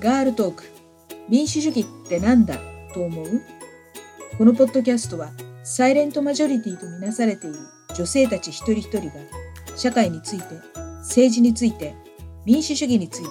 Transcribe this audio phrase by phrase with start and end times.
[0.00, 0.62] ガールトーク。
[1.28, 2.56] 民主主義ってなんだ？
[2.94, 3.42] と思う？
[4.38, 5.32] このポッドキャストは
[5.64, 7.58] サイレントマジョリティとみなされている
[7.96, 9.14] 女性たち一人一人が
[9.76, 10.44] 社会について
[11.00, 11.96] 政治について
[12.44, 13.28] 民主主義について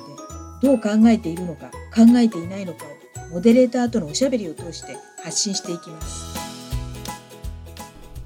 [0.61, 2.83] どう考えているのか考えていないのか
[3.29, 6.37] をモデレーターとのおしゃべりを通して発信していきます、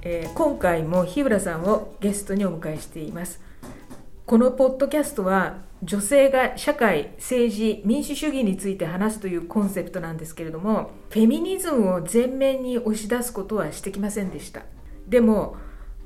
[0.02, 3.40] えー、今回も日浦さんをゲストにお迎えしています。
[4.32, 14.62] このポッドキャストは女性が社会政治民主主義について話すというコンセプトなんですけれどもフェミニズムを前面に押し出すことはしてきませんでした。
[15.06, 15.58] でも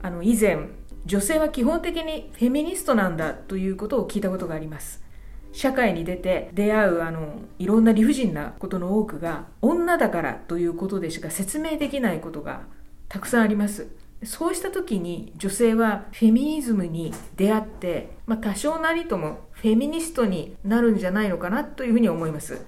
[0.01, 0.69] あの以前
[1.05, 5.03] 女性は基本的にフェミニストなんだということを聞いたことがあります。
[5.51, 12.63] 社会に出て出会うあのいろんな理不尽なことの多くが女だからということでしか説明できないことが
[13.07, 13.85] たくさんあります。
[14.23, 22.65] そうした時に女性はフェミニズムに出会って、まあ、多少なりともフェミニストになるんじゃないのかなというふうに思います。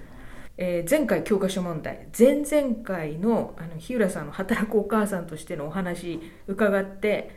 [0.58, 7.30] えー、前回教科書問題前々回のあの日浦さんの働くお母さんとしてのお話伺って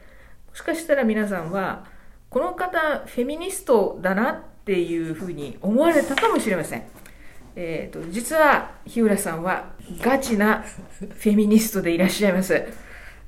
[0.48, 1.84] もしかしたら皆さんは
[2.30, 6.82] この方フェミニストだなっていうふうに思われたかもしれません。
[7.56, 10.64] えーと実は日浦さんはガチな
[10.98, 12.64] フェミニストでいらっしゃいます。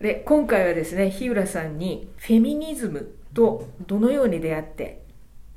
[0.00, 5.02] で今回はですね日浦さんにフェミニズムとどのように出会って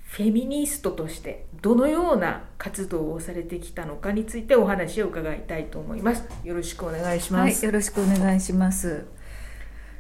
[0.04, 6.24] フェミニストとしてどのような活動をされてきたのかについてお話を伺いたいと思います。
[6.44, 9.06] よろしくお願いします、はい、よろしくお願いします。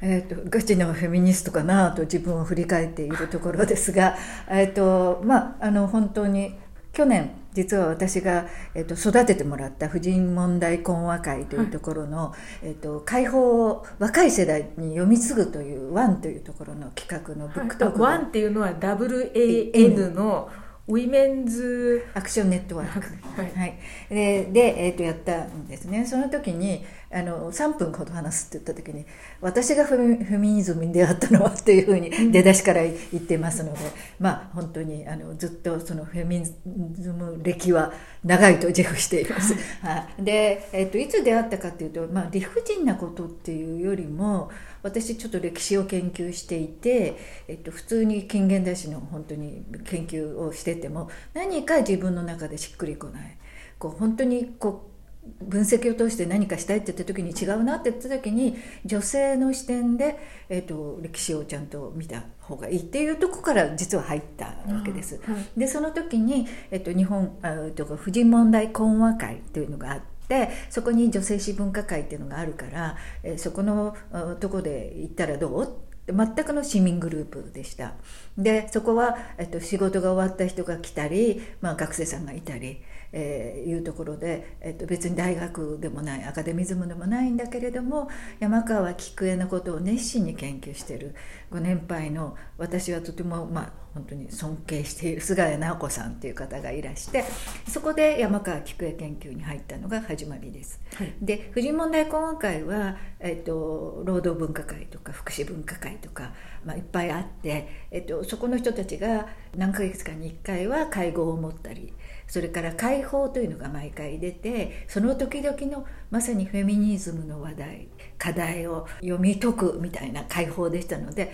[0.02, 4.16] えーと、ガチのフェミニストかなと自分を振り返っているところですが、
[4.50, 6.56] えーとまあ、あの本当に
[6.94, 20.50] 去年実は私が、えっと、育ててもらった婦人問題懇話会というところの、はい、えっと、会報を若い世代に読み継ぐという「WAN」というところの企画のブックトーク、はい、 WAN っていうのは WAN の
[20.88, 22.06] 「ウィメンズ。
[22.14, 26.06] アクションネットワーク、はい、はい、でで、えーと、やったんですね。
[26.06, 26.86] その時に
[27.16, 29.06] あの3分ほど話すって言った時に
[29.40, 33.80] 私がフェミニズムに出会ったのはっていうふうに出だしから言ってますので、
[34.20, 36.46] まあ本当にあのずっとそのフェミニ
[36.94, 37.94] ズム歴は
[38.25, 39.54] 長いと自負しています。
[39.81, 44.50] はい、で、えーと、いつ出会ったかっていうと、まあ、理不尽なことっていうよりも
[44.84, 47.16] 私ちょっと歴史を研究していて、
[47.48, 53.38] えっと、普通に近現代史の本当に研究をしてても何か自分の中でしっくりこない。
[53.80, 54.94] こう本当にこう
[55.41, 58.56] 分析を通して何かしたいって言った時に違うなって言った時に
[58.86, 60.18] 女性の視点で、
[60.50, 65.22] えっと、歴史をちゃんと見た方がいいっていうとこから実は入ったわけです。
[65.25, 70.16] はい、でその時に、えっと、日本あとか婦人問題懇話会っていうのがあって。
[70.25, 73.96] でそこに女性史文化会っていうのがあるから、えそこの
[74.40, 75.69] とこで行ったらどう？
[76.07, 77.94] 全くの市民グループでした
[78.36, 82.81] でそこは、えっと、仕事が終わった人が来たり、まあ、学生さんがいたり、
[83.18, 88.09] えー、いうところで、えっと、別に大学でもないアカデミズムでもないんだけれども
[88.40, 91.16] 山川菊江のことを熱心に研究している
[91.50, 97.24] ご年配の私はとてもまあ本当に尊敬している菅谷直子さんっていう方がいらして
[97.70, 100.81] そこで山川菊江研究に入ったのが始まりです。
[100.96, 106.34] はい、で婦人問題懇話会は、えーと、労働文化会とか福祉文化会とか、
[106.66, 111.94] まあ、いっぱいあって、えーと、そこの人たちが何ヶ月かに1回は会合を持ったり
[112.28, 117.88] それから解放というのが毎回出てその時々のまさにフェミニズムの話題
[118.18, 121.31] 課題を読み解くみたいな解放でしたので。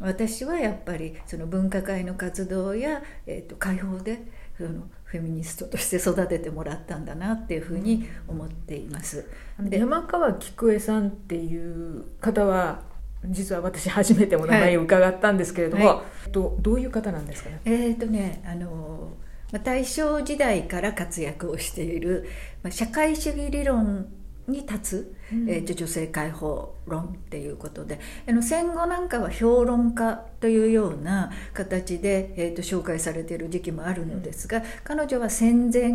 [0.00, 4.22] 私はやっぱりその文化会の活動や、えーと、解放で
[4.56, 9.28] そのフェミニストとして育ててもらったんだなっていうふうに思っています。
[9.60, 12.82] で山川菊江さんっていう方は
[13.26, 17.60] 実は私初めてお名前を伺ったんですけれども、はい、どどういう方なんですかね？
[17.66, 19.10] えっ、ー、とねあの
[19.58, 22.28] 大正時代から活躍をしている、
[22.62, 24.08] まあ、社会主義理論
[24.48, 35.92] に立つ、うん、えー、女性解放論っていうことであの戦後なんかは評論家というような形で、えーと、紹介されている時期もあるのですが、うん、彼女は戦前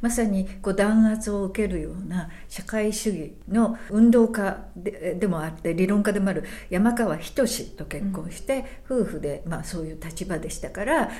[0.00, 7.46] まさにこう弾圧を受けるような社会主義の運動家ででもあって理論家でもある山川仁
[7.76, 11.10] と結婚して、うん、夫婦で、まあ、そういう立場でしたから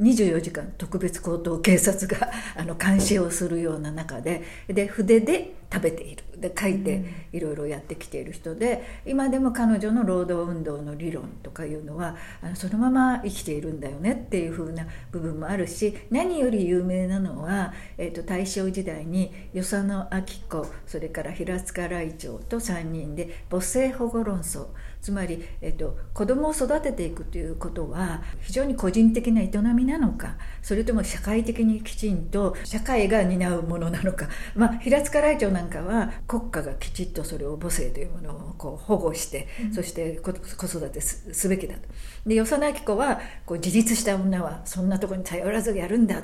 [0.00, 6.24] 24時間特別高等警察があの監視をするような中でで筆で食べている。
[6.40, 24.66] で書いていろいろやってきている人で今でも彼女の労働運動の理論とかいうのはあのそのまま生きているんだよねっていう風な部分もあるし何より有名なのは、えーと、大正時代に与謝野明子それから平塚雷鳥と3人で母性保護論争
[25.00, 41.80] つまり、えっと、子供を育てていくということは非常に個人的な営みなのかそれとも社会的にきちんと社会が担うものなのか、まあ、平塚雷鳥なんかは国家がきちっとそれを母性というものをこう保護して、うん、そして子育てすべきだと。
[42.24, 46.22] で幼き子はこう自立した女はそんなとこに頼らずやるんだ。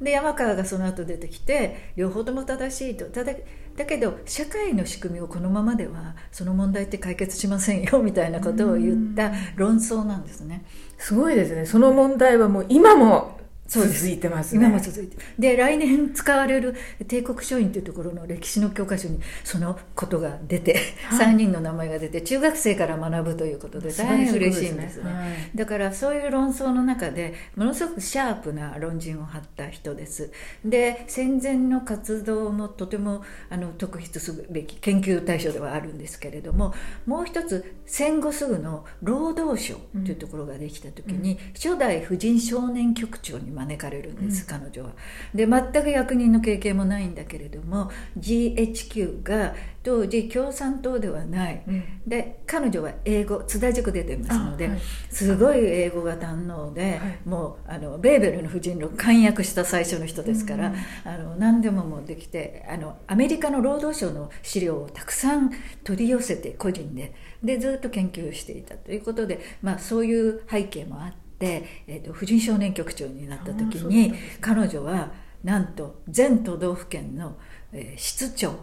[0.00, 3.06] で山川がその後出てきて両方とも正しいと。
[3.06, 3.32] ただ
[3.76, 10.64] だけど社会の仕組みをこのままではその問題って解決しませんよみたいなことを言った論争なんですね。
[10.98, 11.66] すごいですね。
[11.66, 13.37] その問題はもう今も
[13.68, 14.64] 続いてますね。
[14.64, 16.74] 今も続いてで来年使われる
[17.06, 25.16] 帝国書院というところの歴史の教科書にそのことが出て、はい、3人の名前が出て中学生から学ぶということで大変嬉しいんですね、ね。
[25.16, 30.32] はい、だからそういう論争の中でものすごくシャープな論陣を張った人です。
[30.64, 36.72] で戦前の活動もとてもあの特筆すべき研究対象ではあるんですけれども
[37.04, 39.74] もう一つ戦後すぐの労働省
[40.04, 44.90] というところができた時に、うん、初代婦人少年局長に招かれるんです、うん、彼女は。
[45.34, 60.76] で全く役人の経験もないんだけれども GHQ が当時共産党ではない、うん、で彼女は英語津田塾出てますので、はい、すごい英語が堪能で、はい、もうあのベーベルの夫人の簡約した最初の人ですから、うん、
[61.10, 65.50] あの何でももできてあのアメリカの労働省の資料をたくさん
[65.84, 71.27] 取り寄せて個人ででずっと研究していたということで、まあ、そういう背景もあって。
[71.38, 75.12] で、えーと、婦人少年局長になった時に、彼女は
[75.44, 77.36] なんと全都道府県の、
[77.72, 78.54] えー、室長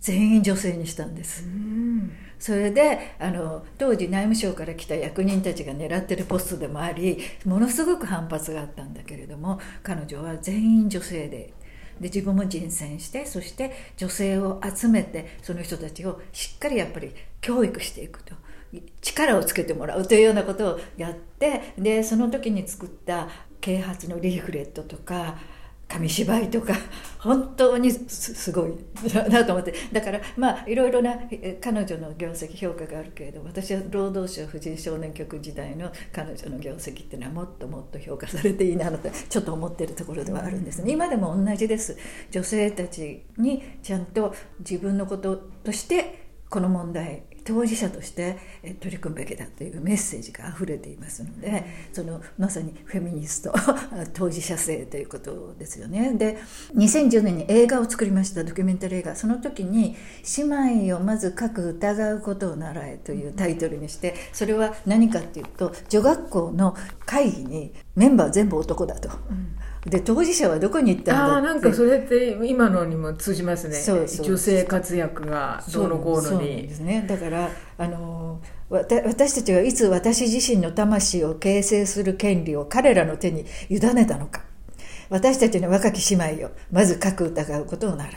[0.00, 1.44] 全員女性にしたんです。
[2.38, 11.54] それであの当時内務省から来た役人たちが狙ってるポストでもありものすごく反発があったんだけれども彼女は全員女性で
[12.00, 18.34] で自分も人選してそして女性を集めてその人たちをしっかりやっぱり教育していくと
[19.00, 23.28] 力をつけてもらうというようなことをやってでその時に作った
[23.60, 25.36] 啓発のリーフレットとか
[25.88, 26.74] 紙芝居とか
[27.18, 28.72] 本当にすごい
[29.30, 29.74] なと思って。
[29.92, 31.16] だからまあいろいろな
[31.60, 38.98] 彼女の業績評価があるけれど私は労働省婦人少年局時代の彼女の業績っていうのはもっともっと評価されていいなと
[39.28, 40.92] ちょっと思ってるところではあるんですね。
[40.92, 41.96] 今でも同じです。
[42.30, 48.38] 女性たちにちゃんと自分のこととしてこの問題当事者として
[48.80, 53.52] 取り組むべきだというメッセージがあふれていますのでそのまさにフェミニスト
[54.14, 56.14] 当事者性ということですよね。
[56.14, 56.38] で
[56.74, 59.96] 2010年に映画を作りましたドキュメンタリー映画その時に
[60.38, 60.44] 「姉
[60.84, 66.74] 妹をまず書く疑うことを習え」というタイトルにしてそれは何かっていうと女学校の
[67.04, 69.10] 会議にメンバー全部男だと。
[69.30, 73.74] うんで当事者はどこに行ったんだあなんかそれって今のにも通じますね。
[73.74, 74.26] そうそう。
[74.26, 77.04] 女性活躍がどうのこうのにですね。
[77.06, 78.40] だからあの
[78.70, 84.42] 私たちはいつ私自身の魂を形成する権利を彼らの手に委ねたのか。
[85.10, 88.10] 私たちの若き姉妹をまず各疑うことを習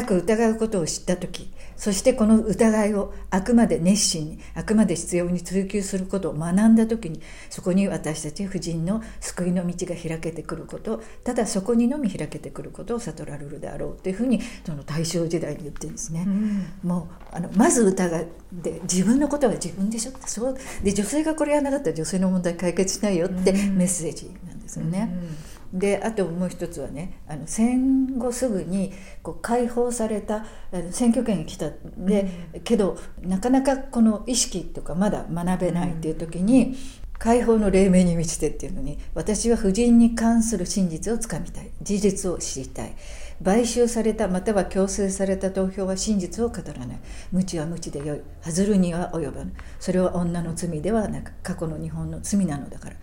[0.00, 7.20] い各疑うことを知った時そしてこの疑いをあくまで熱心にあくまで必要に追求することを学んだ時に
[7.50, 16.24] そこに私たち婦人の救いの道が開けてくることただそこにのみ開けてくることを悟られるであろうというふうにその大正時代に言ってるんですね。
[16.26, 18.24] うん、もうあのまず疑っ
[18.62, 20.12] て自分のことは自分でしょ。
[20.26, 20.56] そう。
[20.82, 25.10] で女性がこれやらなかったら女性の問題解決しないよってメッセージなんですよね。
[25.12, 28.92] うんであともう一つはねあの戦後すぐに
[29.24, 31.70] こう解放されたあの選挙権が来た。
[31.98, 36.76] で、うん、けどなかなかこの意識とかまだ学べないっていう時に、うん、
[37.18, 41.70] 解放の黎明に満ちてっていうのに私は婦人に関する真実をつかみたい。
[41.82, 42.94] 事実を知りたい。
[43.42, 46.98] 買収されたまたは強制された投票は真実を語らない。
[47.32, 48.20] 無知は無知でよい。
[48.42, 49.52] 外るには及ばぬ。
[49.80, 52.96] それは女の罪ではなく過去の日本の罪なのだから。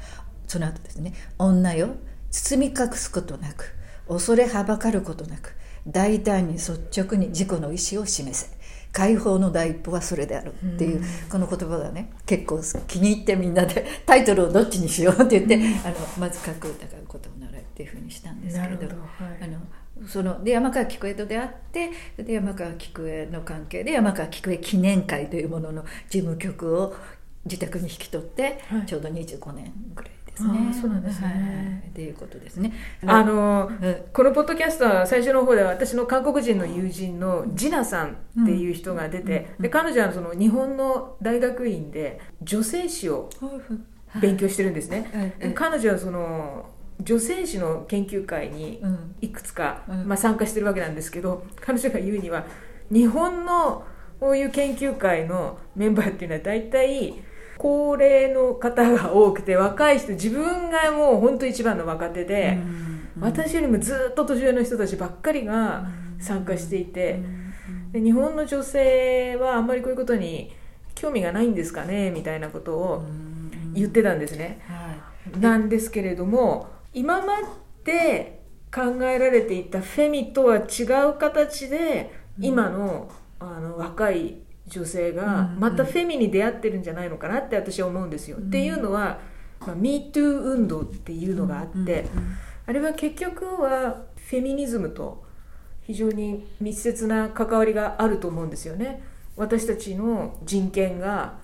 [0.51, 1.96] その後ですね女よ
[2.31, 3.75] 包み隠すことなく
[4.07, 5.53] 恐れはばかることなく
[5.88, 8.61] 大胆に率直に自己の意思を示せ。
[8.91, 19.01] 解放の第一歩はそれであるっていう、この言葉がね結構気に入ってみんなで タイトルをどっちにしようって言って、あのまず書く疑うことを習いっていうふうにしたんですけれどど、は
[19.39, 19.59] い、あの
[20.07, 21.89] そので山川菊江と出会って
[22.21, 26.93] で山川菊江の関係で山川菊江記念会というものの事務局を
[27.45, 30.11] 自宅に引き取って、ちょうど25年ぐらい
[30.41, 30.81] ですね。
[30.81, 31.27] そうなんですね。
[31.27, 32.74] はい、っていうことですね。
[33.05, 43.29] あの、うん、このポッドキャストは最初の方では私の韓国人の友人のジナさんっていう人が出て、うん、で彼女はその日本の大学院で女性史を
[44.21, 45.33] 勉強してるんですね。
[45.41, 46.65] はい、彼女はその
[47.00, 48.81] 女性誌の研究会に
[49.21, 52.45] いくつか、うん、まあ、参加してるわけなんですけど彼女が言うには
[52.91, 53.86] 日本の
[54.19, 57.15] こういう研究会のメンバーっていうのは大体
[57.62, 62.58] 高齢の方が多くて若い人自分がもう本当一番の若手で、
[63.20, 65.86] 私よりもずっと年上の人たちばっかりが
[66.20, 67.20] 参加していて、
[67.91, 70.51] で日本の女性はあんまりこういうことに
[70.96, 73.06] 興味がないんですかねみたいなことを
[73.75, 74.60] 言ってたんですね。
[75.39, 77.34] なんですけれども今ま
[77.84, 78.41] で
[78.74, 84.39] 考えられていたフェミとは違う形で今のあの若い
[84.72, 88.38] 女性がまたフェミに出会ってるんじゃないのかなって私は思うんですよ。
[88.38, 89.20] っていうのは、
[89.60, 92.06] まあ、MeToo 運動っていうのがあって、
[92.66, 95.24] あれは結局はフェミニズムと
[95.82, 99.04] 非常に密接な関わりがあると思うんですよね。
[99.36, 101.40] 私たちの人権が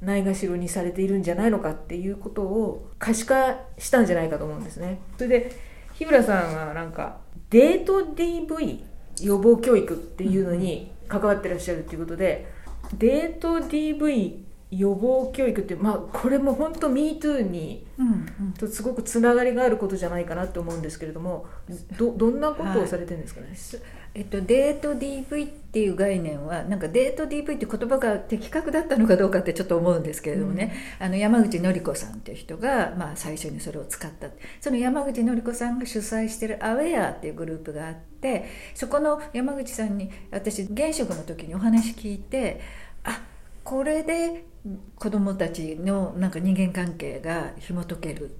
[0.00, 5.00] ないがしろにされているんじゃないのかっていうことを可視化したんじゃないかと思うんですね。
[5.18, 5.52] それで
[5.92, 7.18] 日村さんはなんか
[7.50, 8.80] デート DV
[9.20, 12.52] 予防教育っていうのに関わってらっしゃるっていうことで、
[12.98, 17.86] デート DV 予防教育って、まあ、これも本当 MeToo に、
[18.58, 21.46] とすごくつながりがあることじゃないかなと思うんですけれども
[21.96, 23.56] どどんなことをされてるんですかね、はい。
[24.16, 34.28] えっと、デート DV っていう概念はなんかデート DV って言葉が的確だったのかどうかってちょっと思うんですけれどもね、うん、あの山口のり子さんっていう人が、まあ、最初にそれを使った。
[34.60, 42.83] その山口のり子さんが主催してるアウェアっていうグループがあってそこの山口さんに私現職の時にお話聞いてあ
[43.64, 44.44] これで
[44.96, 48.36] 子どもたちのなんか人間関係が紐解ける。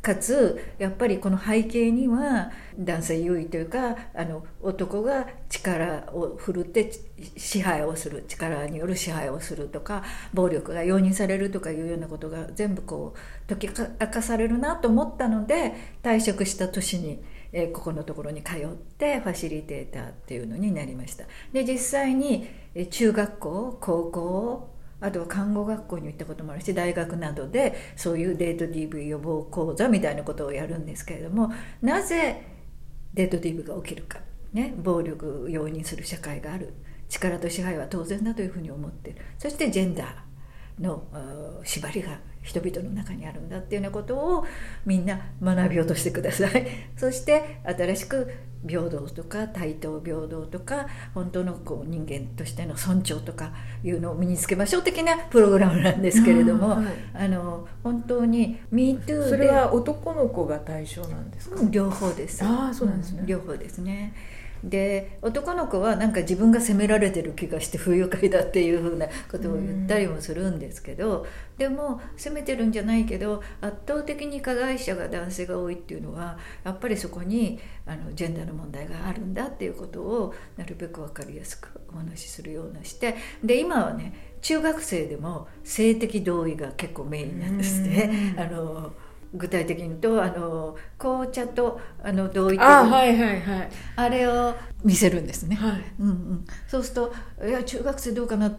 [0.00, 6.90] かつやっぱりこの背景には男性優位というかあの男が力を振るって
[7.36, 8.24] 支配をする。
[8.26, 21.24] 力による支配をするとか暴力が容認されるとかいうようなことが全部こう解き明かされるなと思ったので退職した年に、えー、ここのところに通ってファシリテーターっていうのになりました。
[21.52, 22.48] で実際に
[22.90, 32.42] 中学校高校あとは看護学校に行ったこともあるし大学などでそういうデート DV 予防講座みたいなことをやるんですけれどもなぜ
[33.14, 34.18] デート DV が起きるか、
[34.52, 36.74] ね、暴力を容認する社会がある。
[37.08, 39.16] 力と支配は当然だというふうに思ってる。
[39.38, 41.04] そしてジェンダーの
[41.64, 44.44] 縛りが人々の中にあるんだっていうようなことを
[44.86, 46.66] みんな学びようとしてください。
[46.96, 48.30] そして新しく
[48.66, 53.52] 平等とか対等平等とか本当のこう人間としての尊重とか
[53.84, 61.60] いうのを身につけましょう的なプログラムなんですけれどもあ、はい、あの本当に「MeToo」でそれは男の子が対象なんですか？
[61.70, 62.42] 両方です。
[62.44, 64.12] あそうなんですね、両方ですね
[64.64, 88.36] で男の子はなんか自分が責められてる気がして不愉快だっていうふうなことを言ったりもするんですけど、でも責めてるんじゃないけど圧倒的に加害者が男性が多いっていうのはやっぱりそこにあのジェンダーの問題があるんだっていうことをなるべく分かりやすくお話しするようなしてで今はね中学生でも性的同意が結構メインなんですね。
[88.38, 88.92] あの
[89.34, 94.54] 具体的に言うとあの紅茶とあの同意あ,、はいはいはい、あれを
[94.84, 95.84] 見せるんですね、はい。
[96.00, 98.56] うんうん、そうするといや中学生どうかな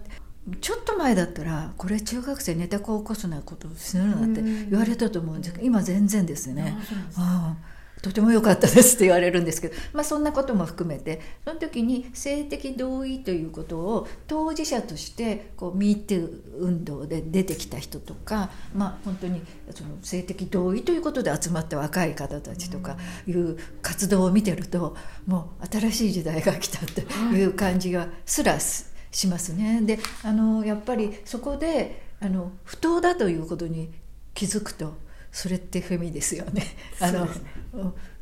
[0.62, 6.76] ちょっと前だったらこれ中学生ネタを起こすなことをするなって言われたと思うんですけど今全然ですね。
[7.18, 19.42] ああとても良かったですって言われるんですけど、まあ、そんなことも含めてその時に性的同意ということを当事者としてこう MeToo 運動で出てきた人とか、まあ、本当に
[19.72, 24.96] その性的同意ということで集まった若い方たちとかいう活動を見てると
[25.28, 27.02] もう新しい時代が来たと
[27.36, 29.82] いう感じがすらしますね。
[29.82, 33.92] であのやっぱりそこであの不当だということに
[34.34, 34.94] 気づくと
[35.40, 36.64] それってフェミですよね。
[37.00, 37.26] あの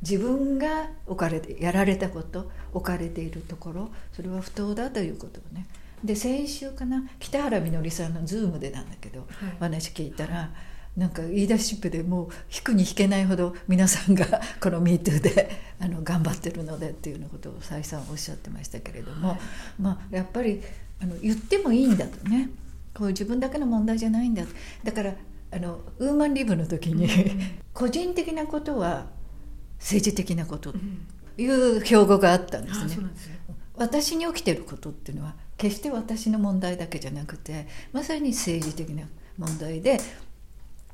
[0.04, 5.66] 自分が置かれてやられたこと置かれているところそれは不当だということをね。
[6.04, 9.28] で先週かな北原みのりさんの Zoom でなんだけど、はい、
[9.60, 10.52] 話聞いたら
[10.96, 15.50] なんか言い出しっぺでもう引くに引けないほど皆さんがこの「MeToo で」
[15.82, 19.40] あの頑張ってるのでっていうようなことを再三おっしゃってましたけれども、はい、
[19.80, 20.62] まあやっぱり
[21.02, 22.52] あの言ってもいいんだとね。
[22.98, 24.44] こう自分だけの問題じゃないんだ。
[24.84, 25.14] だから
[25.52, 27.10] あのウーマンリブの時に
[27.74, 29.08] 個人的なことは
[29.80, 30.74] 政治的なこと。
[30.74, 30.80] と
[31.42, 32.98] いう標語があったんですね。
[33.76, 39.04] 私に起きてることっていうのは決して私の問題だけじゃなくてまさに政治的な
[39.38, 40.00] 問題で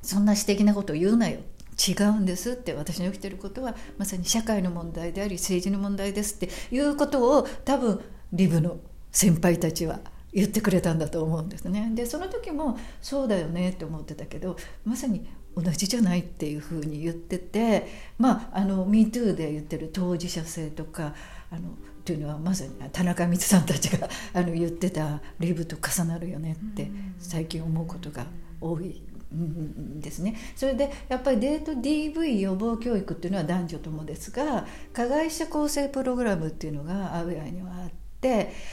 [0.02, 1.40] そんな私的なことを言うなよ。
[1.76, 8.00] 違うんですって私の起きてることはまさに社会の問題であり政治の問題ですっていうことを多分
[8.32, 8.78] リブの
[9.12, 10.00] 先輩たちは
[10.34, 11.92] 言ってくれたんだと思うんですね。
[11.94, 17.88] でその時もそうだよねって思ってたけどまさに同じじゃないっていうふうに言ってて
[18.18, 21.14] まああの MeToo で言ってる当事者性とか
[21.52, 21.70] あの
[22.04, 28.26] というのはまさに田中光さんたちが あの言ってたリブと重なるよねって最近思うことが
[28.60, 29.02] 多い
[29.34, 38.03] んですねそれでやっぱりデート DV 予防教育っていうのは男女ともですが加害者更生プログラムっていうのがアウェアにはあって。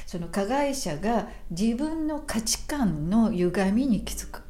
[0.07, 4.43] その加害者が自分の価値観の歪みに気づく。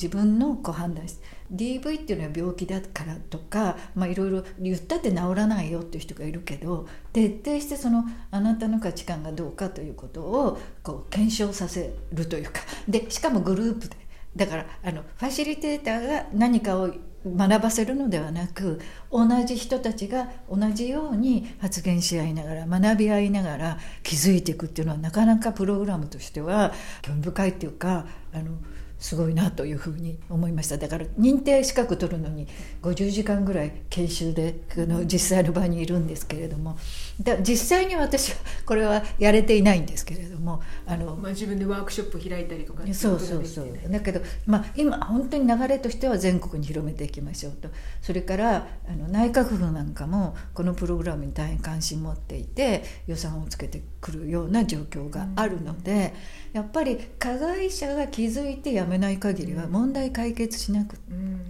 [0.00, 12.60] 自分のこう判断して DV っていうのは病気だからとか、まあ、いろいろ言ったって治らないよっていう人がいるけど徹底してそのあなたの価値観がどうかということをこう検証させるというか。
[12.88, 13.96] でしかもグループで。
[14.34, 16.94] だからあのファシリテーターが何かを
[17.24, 26.72] 学ばせるのではなく同じ人たちが同じように発言し合いながら学び合いながら気づいていくっていうのはなかなかプログラムとしては
[27.02, 28.52] 興味深いっていうかあの
[28.98, 30.76] すごいなというふうに思いました。
[30.76, 32.46] だから認定資格取るのに
[32.82, 36.78] 50時間ぐらい研修での実際の場にいるんですけれども
[37.20, 43.68] だ実際に私はこれはやれていないんですけれどもあの、まあ、自分でワークショップ開いたりとかそうそうそう。
[43.88, 47.68] だけど、まあ、今本当に流れとしては全国に広めていきましょうと。
[48.00, 56.14] それからあの内閣府なんかもこのプログラムに大変関心持っていて予算をつけてくるような状況があるので、
[56.52, 61.42] うん、やっぱり加害者が気づいてやめない限りは問題解決しなく、うん、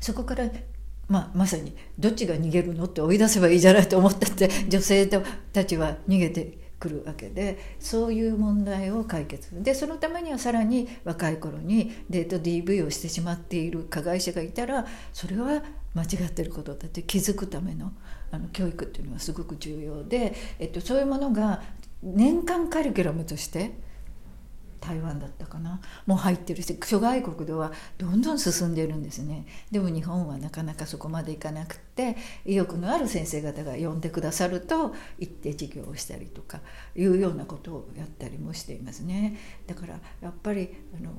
[0.00, 0.48] そこから
[1.12, 15.62] まあ、まさにどっちが逃げるのって追い出せばいいじゃないと思ったって 女性たちは逃げてくるわけでそういう問題を解決でそのためにはさらに若い頃にデート DV をしてしまっている加害者がいたらそれは
[15.94, 17.92] 間違ってることだって気づくための
[18.30, 21.60] あの教育っていうのはすごく重要で、えっと、そういうものが
[22.02, 23.72] 年間カリキュラムとして
[24.82, 25.80] 台湾だったかな？
[26.06, 29.46] もう入ってるし諸外国ではどんどん進んでるんですね。
[29.70, 36.60] でも日本はなかなかそこまでいかなくって意欲のある先生方が呼んでくださると行って授業をしたりとか
[36.96, 39.38] いうようなことをやったりもしていますね。
[39.66, 41.10] だからやっぱりあの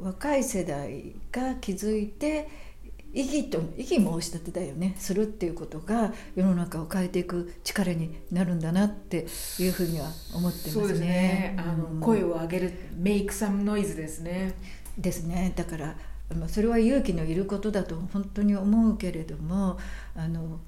[0.00, 2.48] 若い世代が気づいて
[3.14, 9.26] 異議と異議申し立てだよねするっていうことが世の中を変えていく力になるんだなって
[9.58, 10.72] いうふうには思ってますね。
[10.72, 14.54] そうですねあの、うん、声を上げるメイクサムノイズですね。
[14.98, 15.96] ですねだから
[16.48, 19.78] それは勇気のいることだと本当に思うけれども
[20.14, 20.60] あの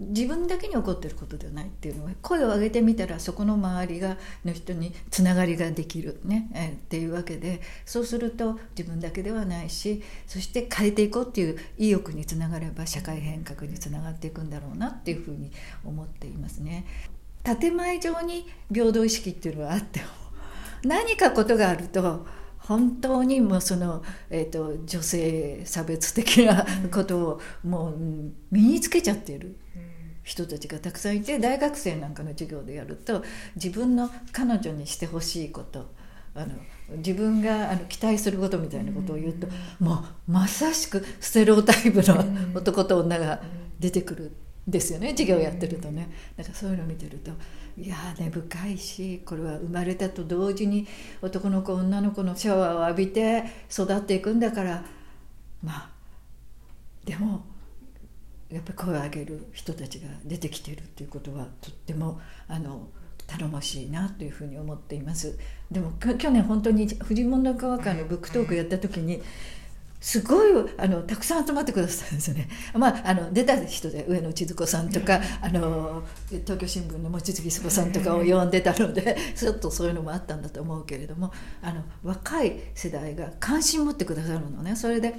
[0.00, 15.52] 自分だけに起こってることではないっていうのは声を上げてみたらそこの周りがの人につながりができるね、え、っていうわけでそうすると自分だけではないしそして変えていこうっていう意欲につながれば社会変革につながっていくんだろうなっていうふうに
[15.84, 16.86] 思っていますね。
[17.44, 20.06] 建前上に平等意識っていうのはあっても
[20.82, 22.26] 何かことがあると
[22.66, 27.96] 本当にもうその、えーと、女性差別的なことをもう
[28.50, 29.56] 身につけちゃっている
[30.22, 33.22] 人たちがたくさんいて大学生なんかの授業でやると
[33.56, 35.92] 自分の彼女にしてほしいこと
[36.34, 36.54] あの
[36.96, 39.46] 自分があの期待することみたいなことを言うと、
[39.78, 42.24] もうまさしくステレオタイプの
[42.54, 43.40] 男と女が
[43.78, 44.24] 出てくる
[44.68, 46.08] んですよね授業やってるとね。
[46.36, 47.30] だからそういうのを見てると
[47.76, 50.86] いや根深いしこれは生まれたと同時に
[51.22, 54.84] 男の子女の子のシャワーを浴びて育っていくんだから
[55.62, 55.90] まあ
[57.04, 57.44] でも
[58.50, 62.88] やっぱり声を上げる人たちが出てきているということはとってもあの
[63.26, 65.38] 頼もしいなというふうに思っています。
[65.70, 69.22] でも去年本当に富士門中川会のブックトークやった時に
[70.04, 84.76] すごいあのたくさん集まってくださったんですよね、 まあ、あの出た人で上野千鶴子さんとかあの東京新聞の望月す子さんとかを呼んでたので ちょっとそういうのもあったんだと思うけれどもあの若い世代が関心持ってくださるのね。
[84.76, 85.14] それで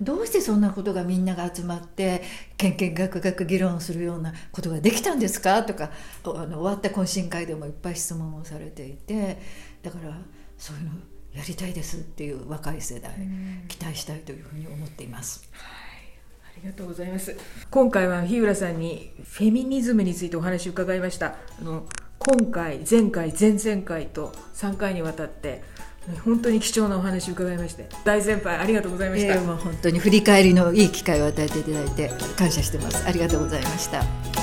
[0.00, 2.22] どうしてそんなことがみんなが集まって
[2.56, 5.62] けんけんがくがく議論するようなことができたんですか？
[5.64, 5.90] とか
[6.24, 9.38] あの終わった懇親会でもいっぱい質問をされていて
[9.82, 10.18] だから
[10.56, 10.92] そういうの
[11.34, 13.12] やりたいですっていう若い世代、
[13.68, 15.48] 期待したいというふうに思っています。
[15.52, 17.36] ありがとうございます。
[17.70, 21.36] 今回は日浦さんにフェミニズムについてお話を伺いました。
[21.60, 21.86] あの
[22.18, 25.62] 今回、前回、前々回と3回にわたって
[26.24, 34.39] 本当に貴重なお話を伺いまして大先輩ありがとうございました、えー、もう本当に振り返りのいい機会を与えていただいて感謝してますありがとうございました